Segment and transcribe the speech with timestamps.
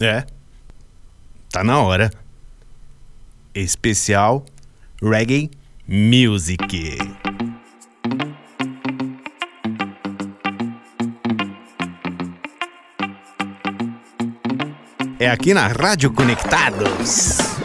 [0.00, 0.24] É.
[1.50, 2.10] Tá na hora.
[3.54, 4.44] Especial
[5.02, 5.50] Reggae
[5.88, 6.98] Music.
[15.18, 17.55] É aqui na Rádio Conectados.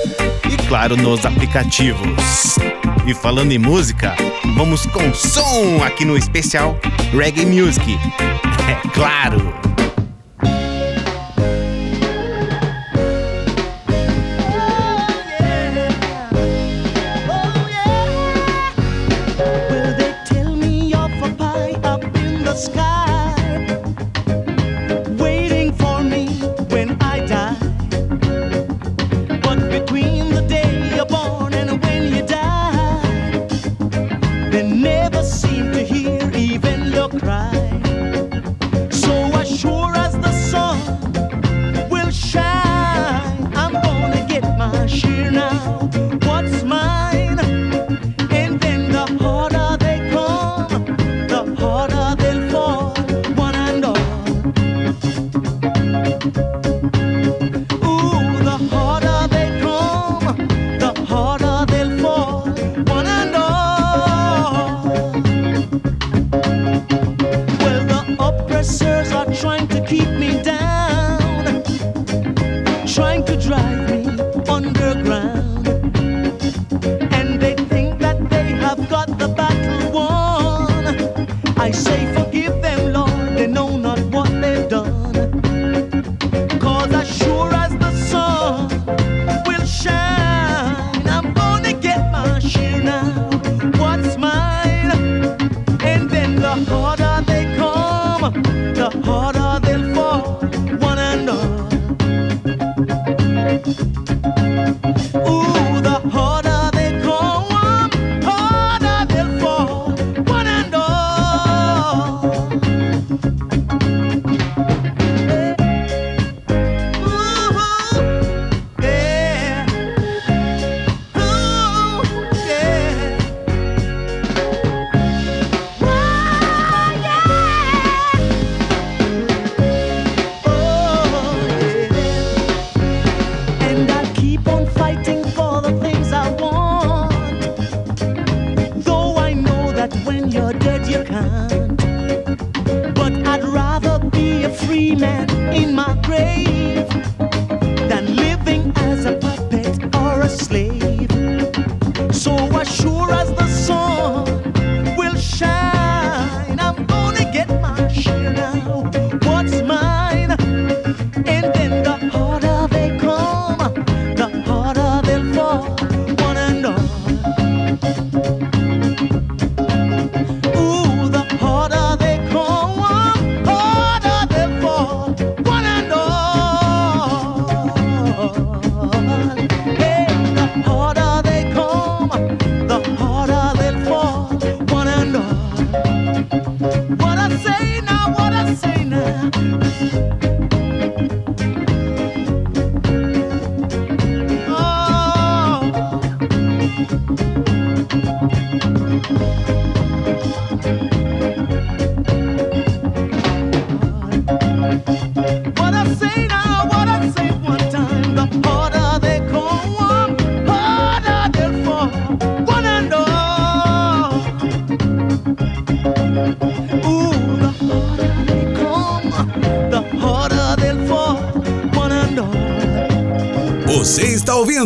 [0.48, 2.56] e claro nos aplicativos.
[3.08, 4.16] E falando em música,
[4.56, 6.80] vamos com som aqui no especial
[7.12, 7.98] Reggae Music.
[8.68, 9.65] É claro!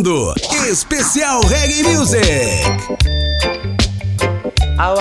[0.00, 0.34] ouvindo
[0.70, 2.64] Especial Reggae Music.
[4.78, 4.96] Oh,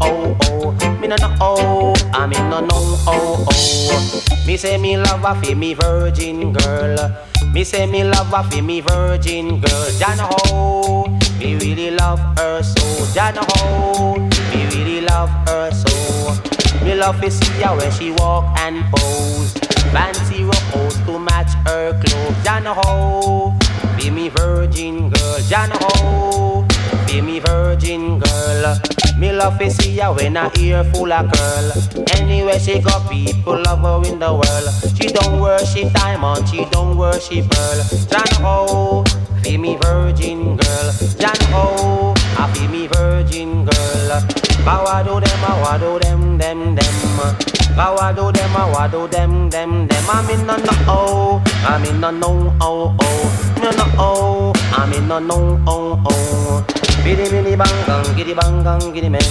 [0.00, 0.72] oh oh.
[1.00, 1.08] Me
[1.40, 1.94] oh.
[2.00, 2.28] oh,
[3.06, 4.56] oh oh.
[4.56, 7.10] Say me love a fi me virgin girl.
[7.52, 9.90] Me say me love a fi me virgin girl.
[10.20, 11.08] Ho, oh.
[11.38, 13.14] me really love her so.
[13.14, 14.31] Jana oh.
[17.02, 19.52] Love to see her when she walk and pose.
[19.90, 22.44] Fancy ruffles to match her clothes.
[22.44, 23.52] Jana ho,
[23.96, 25.38] be me virgin girl.
[25.48, 26.64] Jana ho,
[27.08, 28.76] be me virgin girl.
[29.18, 31.72] Me love to see her when I ear full of curl.
[32.18, 34.68] Anywhere she go, people love her in the world.
[34.96, 37.78] She don't worship diamond, she don't worship pearl.
[38.10, 39.04] John Ho,
[39.42, 40.92] be me virgin girl.
[41.18, 44.20] John Ho, I be me virgin girl.
[44.64, 47.52] Bow I do them, I do them, them, them.
[47.74, 50.04] How I do them, I do them, them, them.
[50.08, 54.92] I'm in no no oh, I'm in no no oh oh, no no oh, I'm
[54.92, 56.66] in no no oh oh.
[57.02, 59.22] Biddy biddy bang bang, giddy bang bang, giddy men.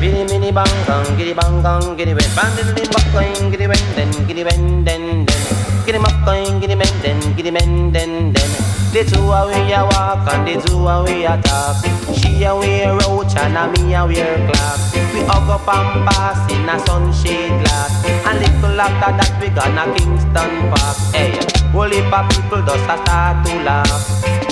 [0.00, 2.30] Biddy biddy bang bang, giddy bang bang, giddy men.
[2.34, 5.61] Bandin din bak going, giddy ben den, giddy ben den den.
[5.84, 8.50] Giddy mak going, giddy men den, giddy men den den.
[8.92, 11.82] The two a we a walk and the two a we a talk.
[12.14, 14.78] She a wear roach and a me a wear clock.
[15.12, 17.92] We hug up and pass in a sunshade glass.
[18.26, 20.96] And little after that we gonna Kingston Park.
[21.10, 21.34] Hey,
[21.72, 24.02] whole heap of people just a start to laugh.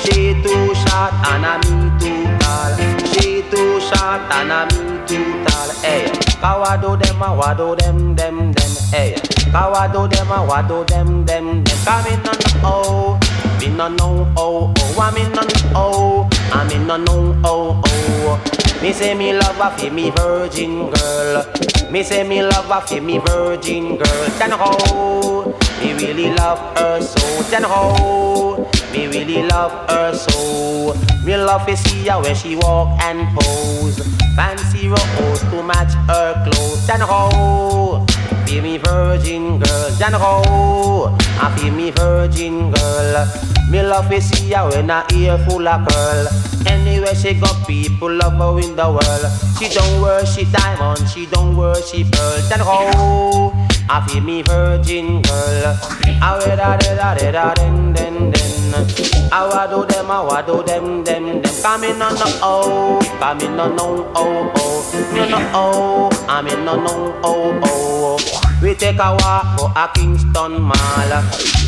[0.03, 2.75] She too short and a me too tall.
[3.13, 5.71] She too short and a me too tall.
[5.79, 6.11] Hey,
[6.43, 8.73] how do them a what do them them them.
[8.91, 9.15] Hey,
[9.53, 12.07] how do them a what do them them them.
[12.07, 13.21] In on the oh.
[13.61, 15.43] Me no know oh oh, I me no
[15.73, 18.81] know I me no know oh oh.
[18.83, 21.45] Me say me love her for me virgin girl.
[21.91, 24.29] Me say me love her for me virgin girl.
[24.39, 25.45] Then how
[25.83, 27.43] me really love her so.
[27.51, 30.95] Then how me really love her so.
[31.25, 33.99] Me love to see her when she walk and pose.
[34.37, 36.87] Fancy rose to match her clothes.
[36.87, 38.07] Then how
[38.51, 39.91] feel me virgin girl.
[39.99, 43.27] Then how I feel me virgin girl.
[43.71, 46.27] Me love to see her when her ear full of curl.
[46.67, 49.27] Anywhere she go, people love her in the world.
[49.59, 52.41] She don't worship diamond, she don't worship pearl.
[52.49, 53.53] Then how
[53.89, 55.79] I feel me virgin girl.
[56.21, 58.50] I wear da da da da den den den.
[58.73, 61.43] I wa do them, I wa do them them them.
[61.63, 66.47] Come in on no oh, come in on no oh oh, no no oh, I'm
[66.47, 68.50] in no no oh oh.
[68.63, 71.13] We take a walk to a Kingston Mall.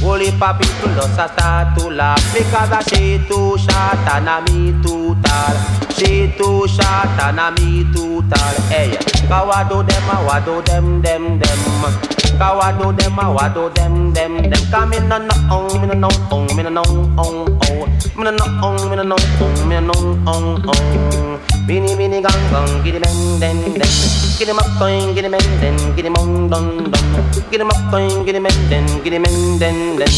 [0.05, 4.37] Holy pa people just a start to laugh because I she too short and a
[4.45, 5.57] me too tall.
[5.97, 8.55] She too short and a me too tall.
[8.69, 8.93] Hey,
[9.27, 11.61] kawa do them uh, a wa do them them them.
[12.37, 14.63] Kawa do them uh, a wa do them them them.
[14.71, 16.83] Come in no no on me no no on me no no
[17.17, 17.89] on on
[18.19, 21.52] me no no on me no no on me no no on.
[21.63, 23.87] Bini bini gang gang, giddy bang den den.
[24.37, 27.07] Giddy up going, giddy men den, giddy mong don don.
[27.51, 30.11] Giddy up going, giddy men den, giddy men den den.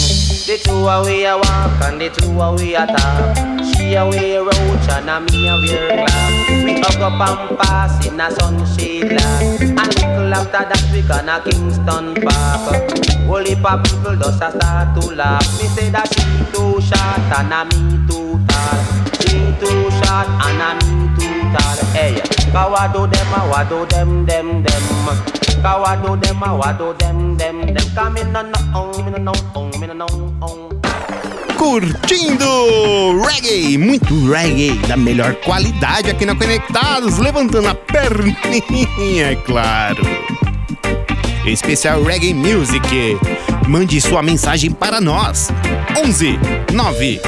[0.48, 3.36] The two away a walk and the two away a talk.
[3.76, 6.48] She a wear roach and a me a wear glass.
[6.64, 9.60] We hug up and pass in a sunshade glass.
[9.60, 12.88] And little after that we gonna Kingston Park.
[13.28, 15.44] Whole heap people just a start to laugh.
[15.60, 16.24] Me say that she
[16.56, 19.13] too short and a me too tall.
[19.34, 21.78] She too short and a me too tall.
[21.90, 22.14] Hey,
[22.52, 24.84] kawa do them a wa do them them them.
[25.60, 27.86] Kawa do them a wa do them them them.
[27.96, 28.42] Come in no
[28.78, 30.06] on, me no on, me no
[30.40, 30.80] on.
[31.58, 40.53] Curtindo reggae, muito reggae da melhor qualidade aqui na Conectados, levantando a perninha, é claro.
[41.46, 43.18] Especial Reggae Music.
[43.68, 45.50] Mande sua mensagem para nós.
[46.04, 46.38] 11
[46.72, 47.20] 9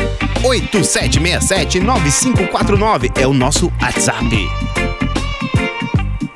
[0.45, 4.49] 8767 9549 é o nosso WhatsApp.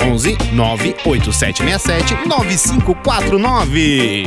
[0.02, 4.26] 11 98767 9549.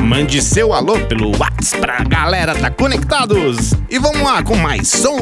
[0.00, 3.72] Mande seu alô pelo WhatsApp pra galera tá conectados.
[3.88, 5.18] E vamos lá com mais som.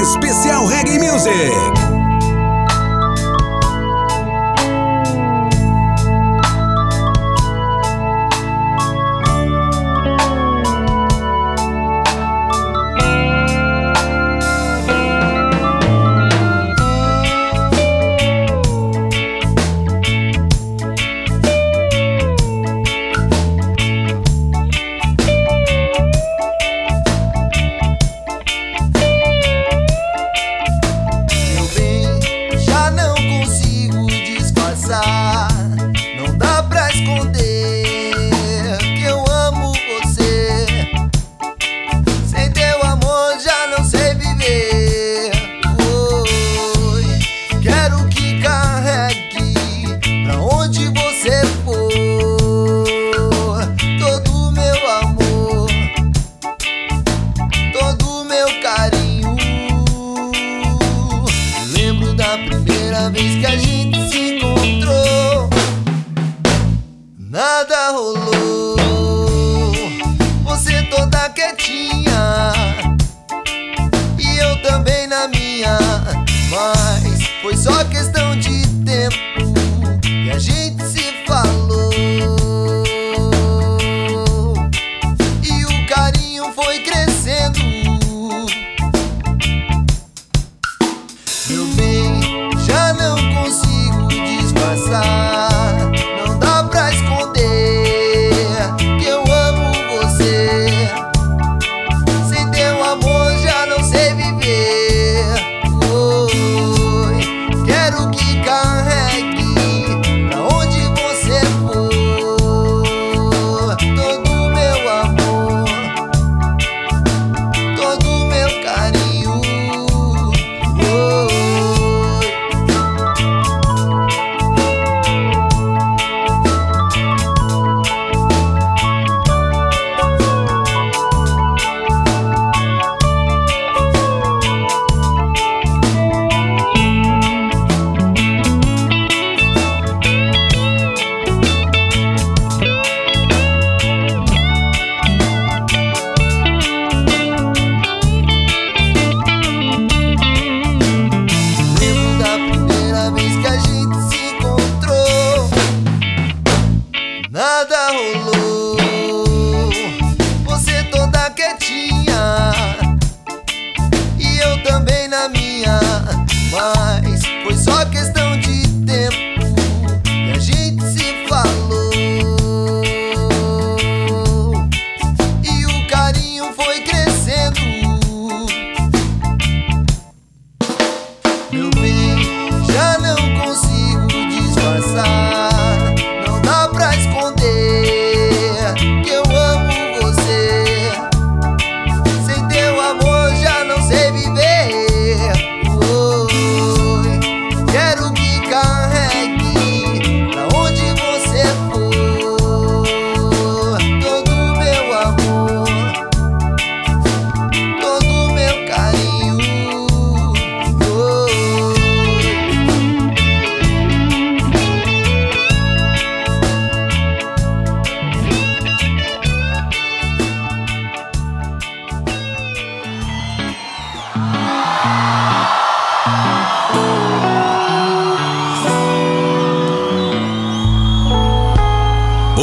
[0.00, 1.69] Especial Reggae Music.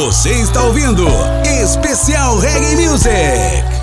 [0.08, 1.06] Você está ouvindo
[1.44, 3.77] Especial Reggae Music.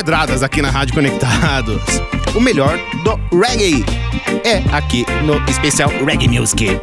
[0.00, 1.82] Pedradas aqui na Rádio Conectados.
[2.34, 3.84] O melhor do reggae
[4.44, 6.78] é aqui no especial Reggae Music.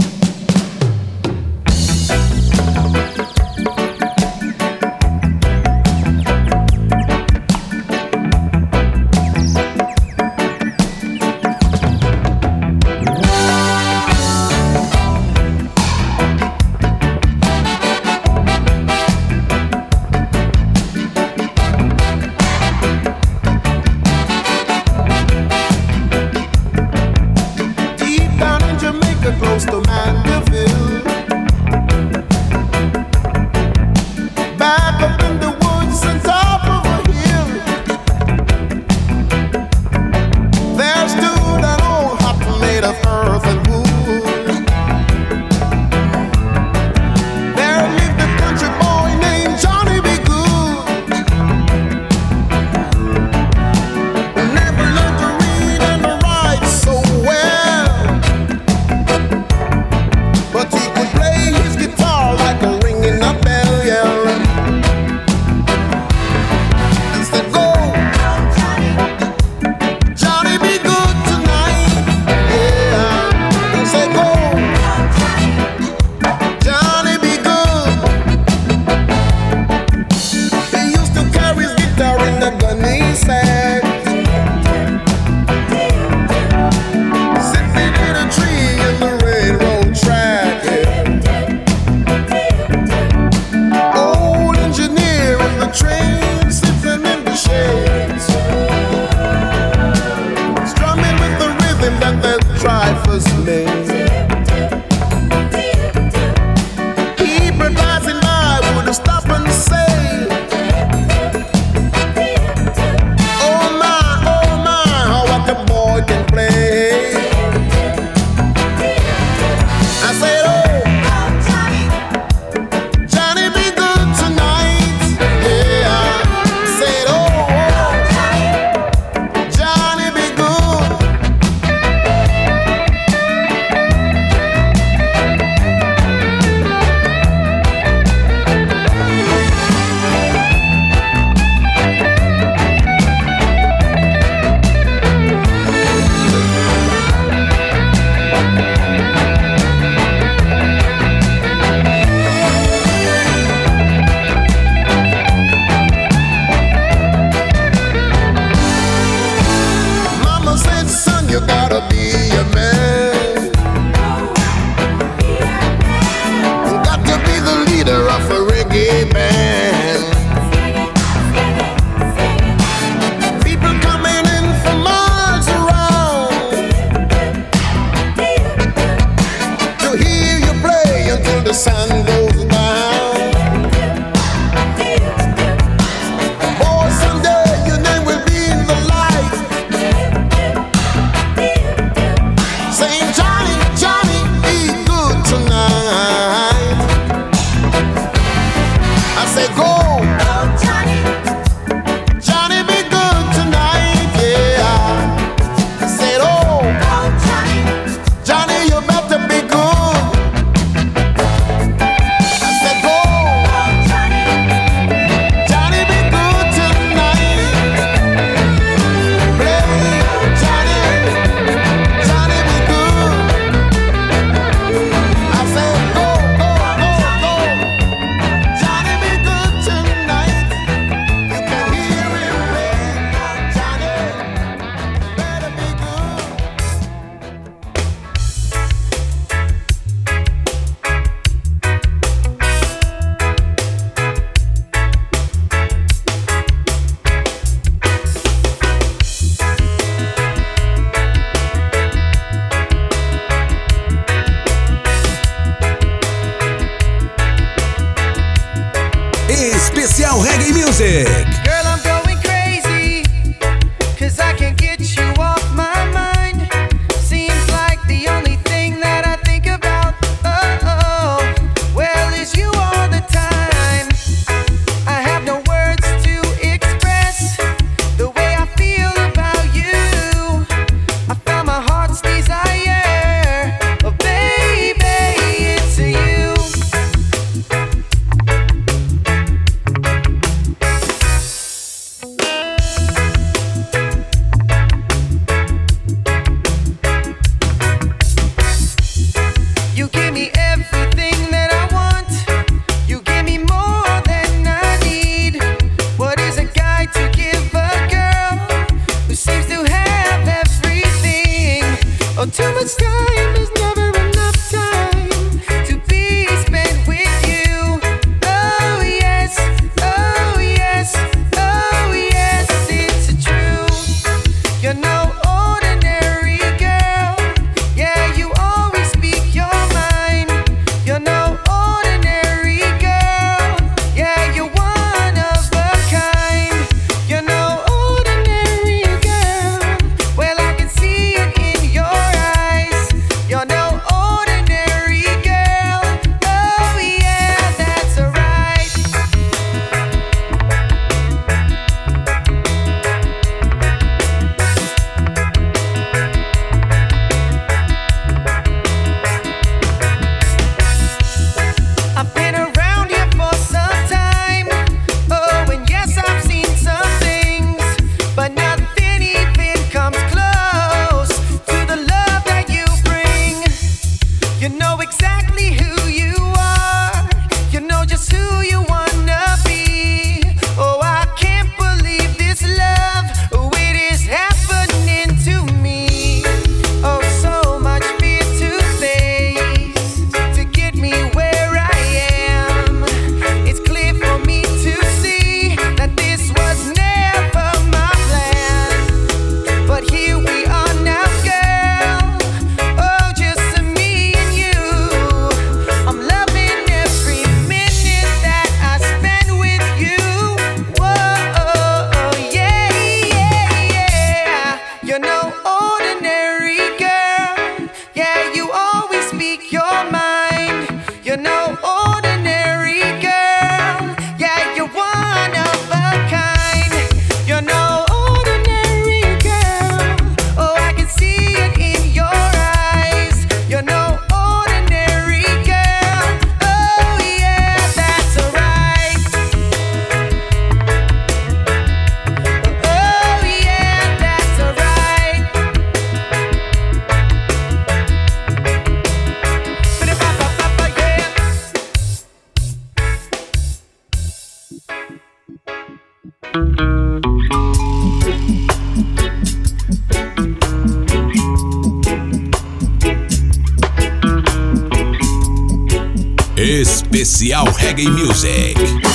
[467.17, 468.86] Especial Reggae Music.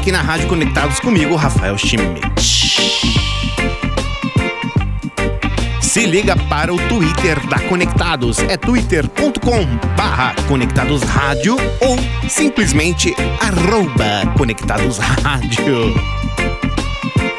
[0.00, 2.22] Aqui na Rádio Conectados comigo, Rafael Schmidt.
[5.82, 8.38] Se liga para o Twitter da Conectados.
[8.48, 9.66] É twitter.com
[9.98, 11.98] barra Conectados Rádio ou
[12.30, 15.94] simplesmente arroba Conectados Rádio.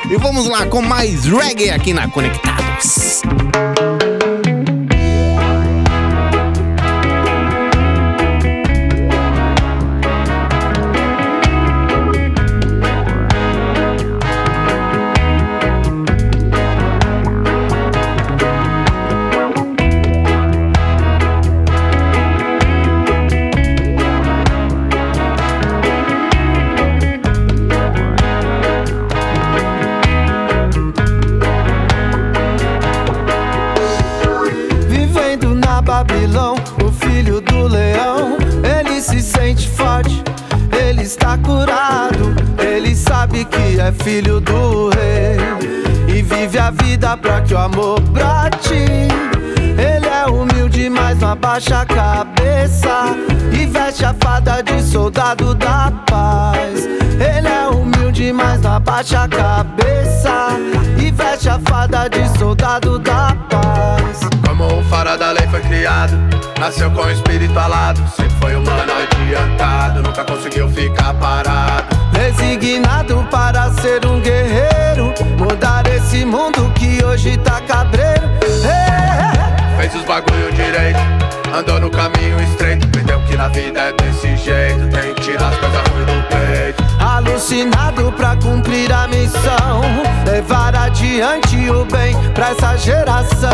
[0.08, 3.24] E vamos lá com mais reggae aqui na Conectados.
[51.52, 53.16] Abaixa a cabeça
[53.52, 56.86] e veste a fada de soldado da paz.
[56.86, 60.58] Ele é humilde, mas não abaixa a cabeça
[60.98, 64.22] e veste a fada de soldado da paz.
[64.48, 66.14] Como um fara da lei foi criado,
[66.58, 73.72] nasceu com o espírito alado, sempre foi humano adiantado, nunca conseguiu ficar parado Resignado para
[73.74, 78.22] ser um guerreiro Mudar esse mundo que hoje tá cabreiro
[79.82, 81.00] Fez os bagulho direito
[81.58, 85.58] Andou no caminho estreito Entendeu que na vida é desse jeito Tem que tirar as
[85.58, 89.82] coisas ruins do peito Alucinado pra cumprir a missão
[90.24, 93.50] Levar adiante o bem pra essa geração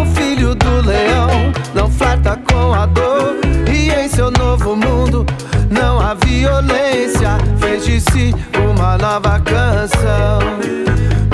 [0.00, 3.36] O filho do leão não flerta com a dor
[3.70, 5.26] E em seu novo mundo
[5.70, 7.36] não há violência.
[7.60, 8.34] Fez de si
[8.70, 10.38] uma nova canção.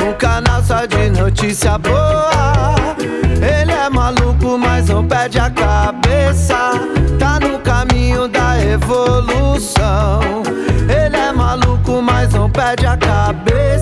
[0.05, 2.84] Um canal só de notícia boa.
[3.85, 6.57] É maluco, mas não perde a cabeça.
[7.19, 10.43] Tá no caminho da evolução.
[10.89, 13.74] Ele é maluco, mas não perde a cabeça.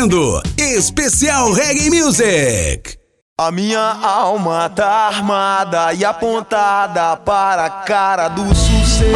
[0.00, 2.96] ouvindo Especial Reggae Music.
[3.38, 9.14] A minha alma tá armada e apontada para a cara do sucesso.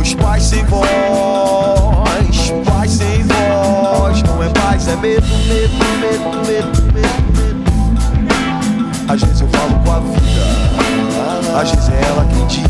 [0.00, 0.84] Os pais sem voz,
[2.64, 7.22] pais sem voz, não é paz, é medo, medo, medo, medo, medo.
[7.32, 7.60] medo.
[9.08, 12.69] Às vezes eu falo com a vida, às vezes é ela quem diz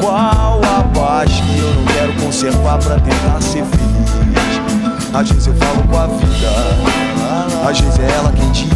[0.00, 5.10] qual a paz que eu não quero conservar pra tentar ser feliz.
[5.12, 8.70] Às vezes eu falo com a vida, às vezes é ela quem diz.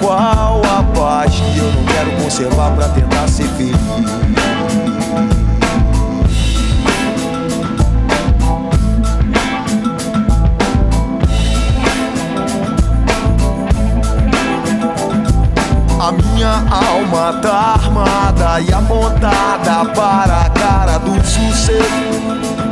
[0.00, 5.43] Qual a paz que eu não quero conservar pra tentar ser feliz.
[16.34, 22.63] minha alma tá armada e amontada para a cara do sucesso.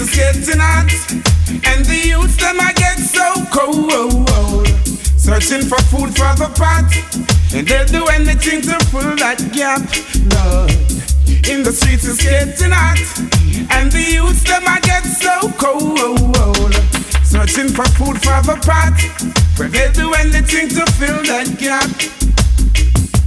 [0.00, 0.90] Is getting hot,
[1.50, 4.68] and the youths them I get so cold.
[5.18, 6.86] Searching for food for the pot,
[7.54, 9.82] and they'll do anything to fill that gap.
[10.34, 10.70] Lord,
[11.48, 12.98] in the streets is getting hot,
[13.74, 16.74] and the youths them I get so cold.
[17.24, 18.94] Searching for food for the pot,
[19.58, 21.90] where they'll do anything to fill that gap.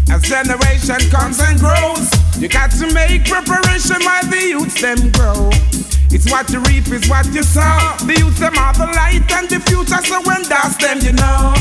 [0.09, 5.70] As generation comes and grows, you got to make preparation while the youths them grow.
[6.13, 7.95] It's what you reap, is what you sow.
[8.05, 11.55] The youth them are the light and the future, so when that's them, you know.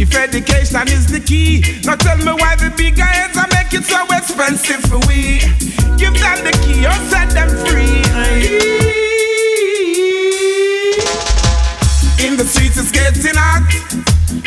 [0.00, 3.84] If education is the key, now tell me why the big heads are make it
[3.84, 5.44] so expensive for we.
[6.00, 8.00] Give them the key or set them free.
[12.24, 13.68] In the streets it's getting hot,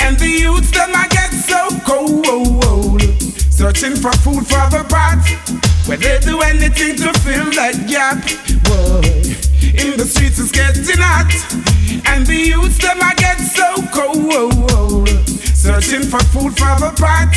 [0.01, 3.01] and the youths them I get so cold.
[3.53, 5.21] Searching for food for the pot,
[5.87, 8.17] where they do anything to fill that gap.
[8.65, 9.05] Boy,
[9.77, 11.29] in the streets it's getting hot,
[12.07, 15.09] and the youths them I get so cold.
[15.53, 17.33] Searching for food for the pot,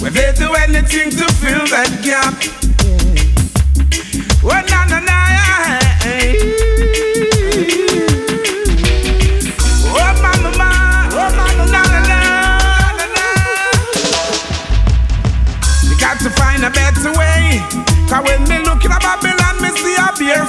[0.00, 2.34] where they do anything to fill that gap.
[4.44, 5.16] Oh na na na,
[6.04, 6.51] yeah.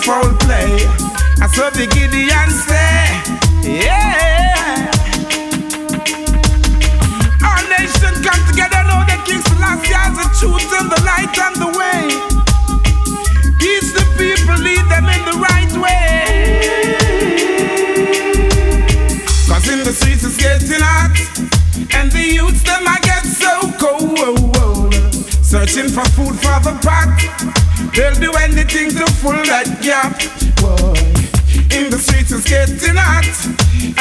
[0.03, 0.87] Beautiful play.
[1.39, 3.07] I saw the Gideon say,
[3.63, 4.91] yeah.
[7.43, 11.55] Our nation come together, know that King Selassie has the truth and the light and
[11.55, 12.11] the way.
[13.59, 16.27] Teach the people, lead them in the right way.
[19.47, 21.15] Cause in the streets it's getting hot,
[21.93, 24.93] and the youths them I get so cold.
[25.43, 27.52] Searching for food for the pot,
[27.93, 30.17] they'll do anything to fill that gap.
[30.61, 30.93] Boy,
[31.75, 33.25] in the streets it's getting hot,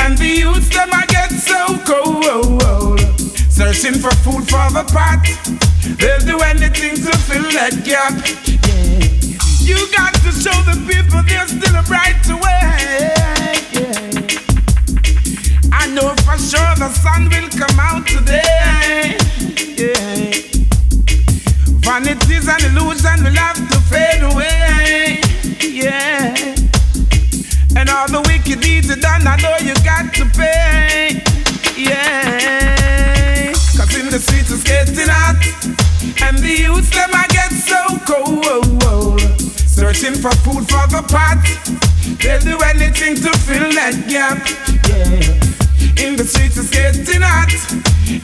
[0.04, 3.00] and the youths them I get so cold.
[3.50, 5.22] Searching for food for the pot,
[5.98, 8.14] they'll do anything to fill that gap.
[9.60, 13.14] You got to show the people there's still a brighter way.
[15.72, 19.16] I know for sure the sun will come out today.
[19.76, 20.61] Yeah.
[21.82, 25.20] Vanities and illusion will have to fade away.
[25.60, 26.32] Yeah.
[27.76, 31.22] And all the wicked deeds are done, I know you got to pay.
[31.76, 33.50] Yeah.
[33.76, 35.42] Cause in the streets it's getting hot.
[36.22, 39.20] And the youths them I get so cold.
[39.66, 41.42] Searching for food for the pot.
[42.22, 44.38] They'll do anything to fill that gap.
[44.86, 46.06] Yeah.
[46.06, 47.50] In the streets it's getting hot.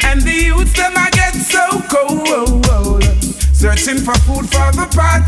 [0.05, 3.18] And the youths them I get so cold.
[3.59, 5.27] Searching for food for the pot.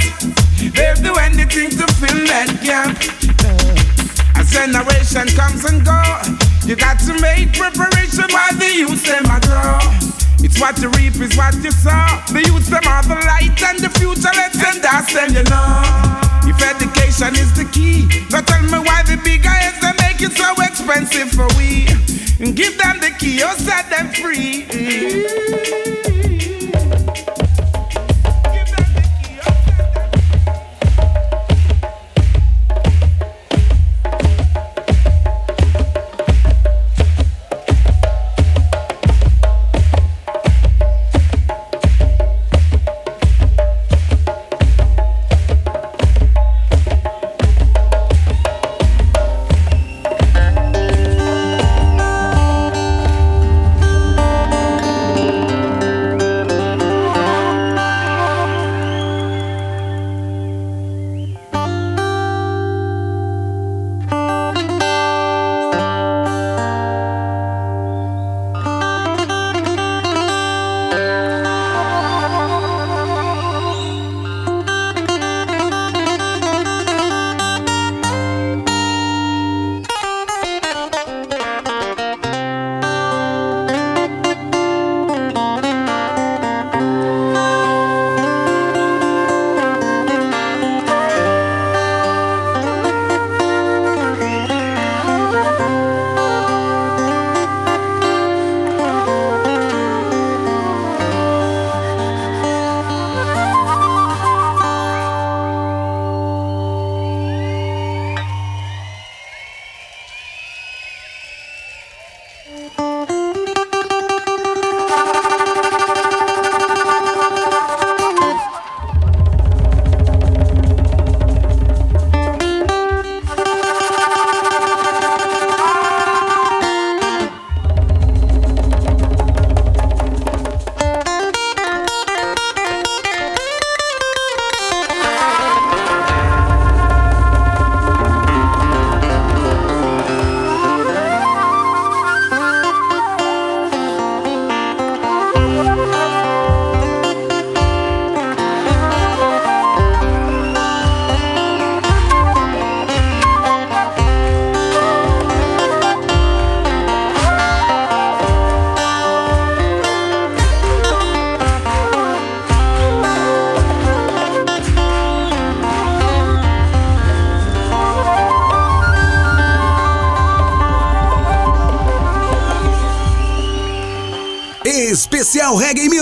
[0.62, 2.94] They'll do anything to fill that gap.
[4.38, 5.98] As generation comes and go,
[6.62, 9.82] you got to make preparation while the youths them a grow.
[10.46, 12.06] It's what you reap is what you sow.
[12.30, 14.30] The youths them are the light and the future.
[14.30, 15.82] Let's send us them, you know.
[16.46, 20.38] If education is the key, now tell me why the big guys they make it
[20.38, 21.90] so expensive for we.
[22.38, 24.70] And give them the key or set them free.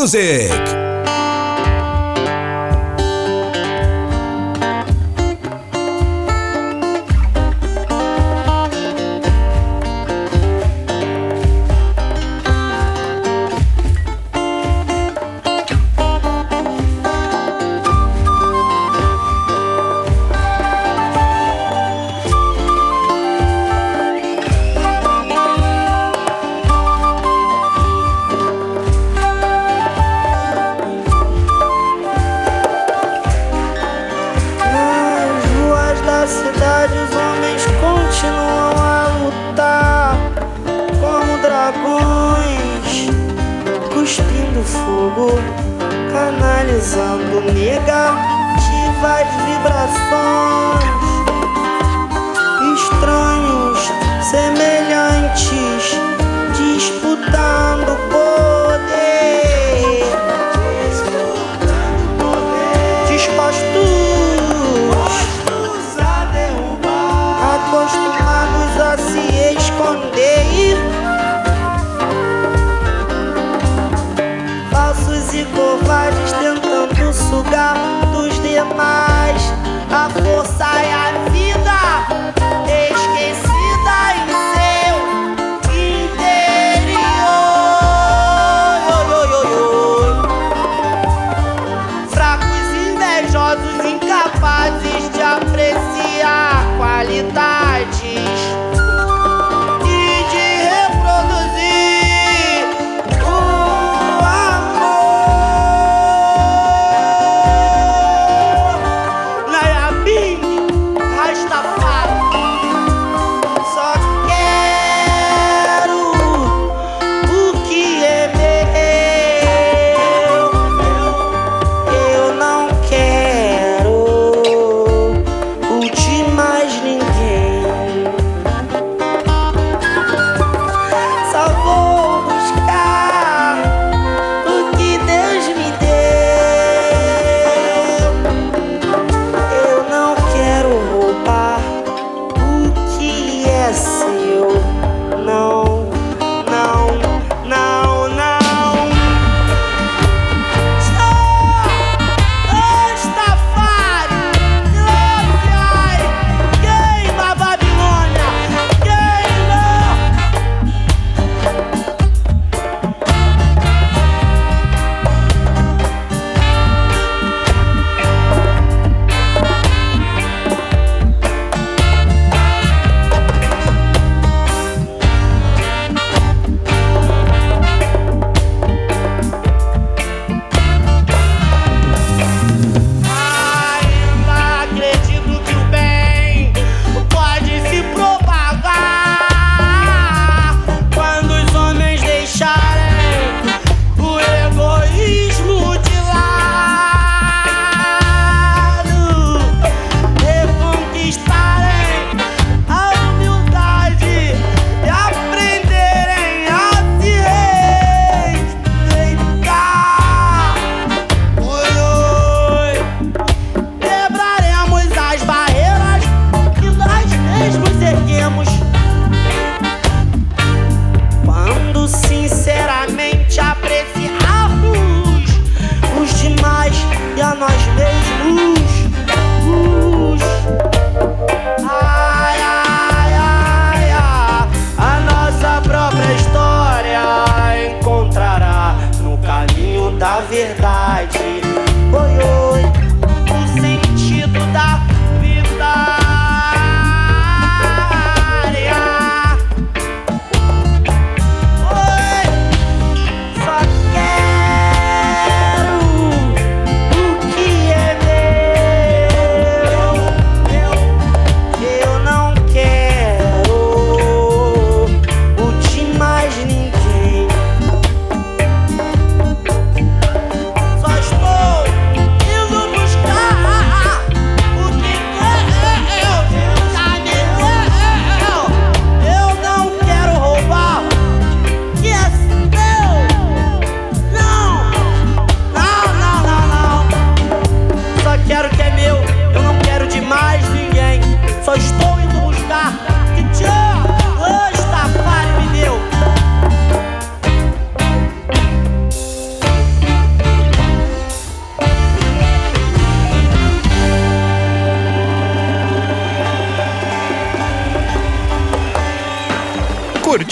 [0.09, 0.38] 11.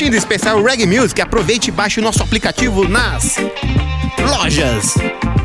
[0.07, 3.37] curtindo o especial Reggae Music, aproveite e baixe o nosso aplicativo nas
[4.19, 4.95] lojas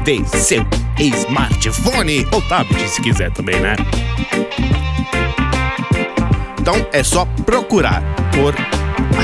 [0.03, 0.65] de seu
[0.99, 3.75] smartphone ou tablet, se quiser também, né?
[6.59, 8.03] Então é só procurar
[8.35, 8.53] por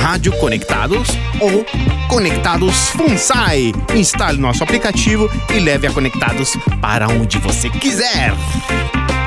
[0.01, 1.09] Rádio Conectados
[1.39, 1.65] ou
[2.09, 3.73] Conectados Funsai.
[3.93, 8.33] Instale nosso aplicativo e leve a Conectados para onde você quiser.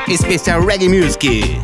[0.09, 1.61] Especial Reggae Music.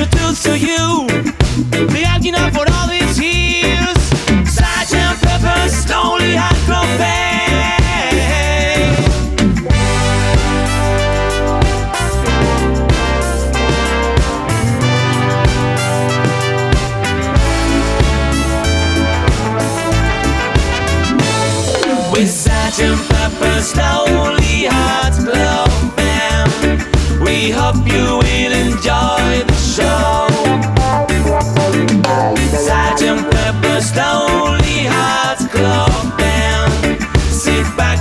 [0.00, 1.09] should do to you.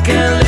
[0.10, 0.39] can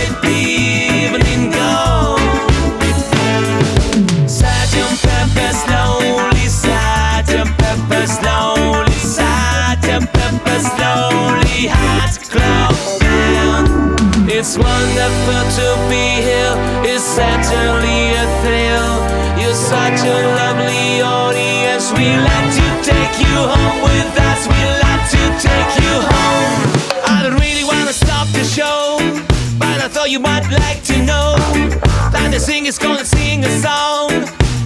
[33.42, 34.10] sing a song.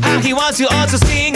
[0.01, 1.34] How he wants you all to sing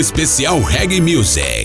[0.00, 1.59] especial Reggae Music.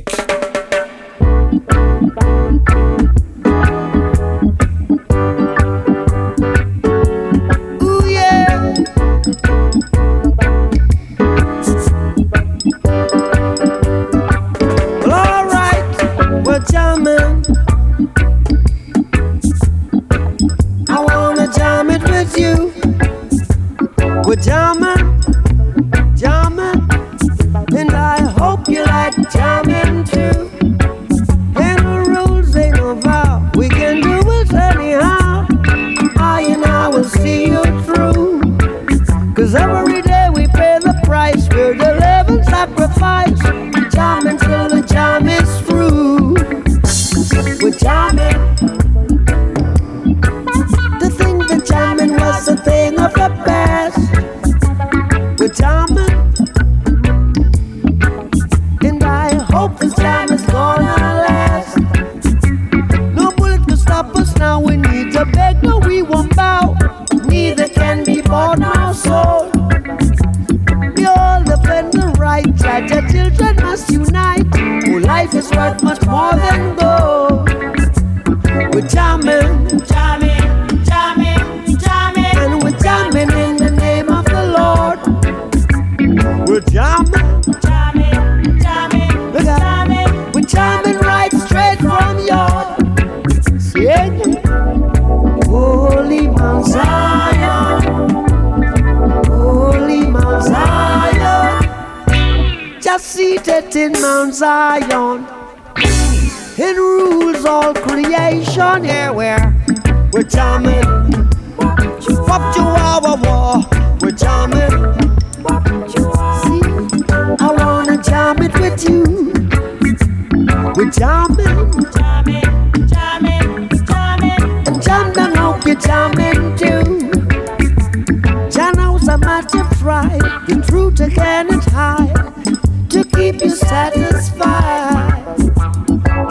[131.10, 132.90] Truth I hide.
[132.90, 135.38] To keep you satisfied.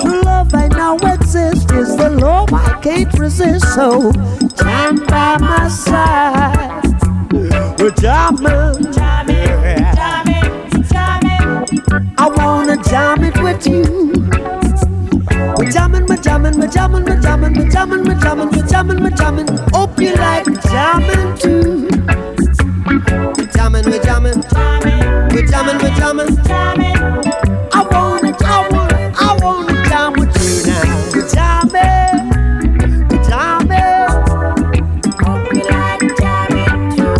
[0.00, 3.74] True love I know exists is the love I can't resist.
[3.74, 4.12] So
[4.56, 6.82] jam by my side.
[7.96, 9.34] Jamming, jamming,
[9.94, 12.14] jamming, jamming.
[12.18, 13.84] I wanna jam it with you.
[15.56, 19.10] We're jamming, we're jamming, we're jamming, we're jamming, we're jamming, we're jamming, we're jamming, we're
[19.10, 19.46] jamming.
[19.72, 21.88] Hope you like jamming too.
[23.36, 24.13] We're jamming, we're jamming,
[25.54, 25.78] jamming,
[26.44, 26.96] jamming.
[27.72, 30.84] I wanna, I wanna, I wanna jam with you now.
[31.34, 32.22] Jamming,
[33.28, 34.10] jamming.
[35.22, 37.14] Hope you like jamming too.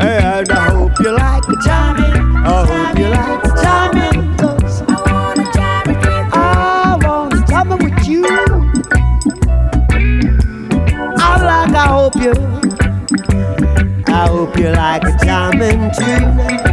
[0.00, 2.16] And I hope you like jamming.
[2.34, 4.18] I hope you like jamming.
[6.32, 7.32] I with.
[7.42, 8.24] I wanna with you.
[11.18, 12.34] I like, I hope you.
[14.06, 16.71] I hope you like jamming too.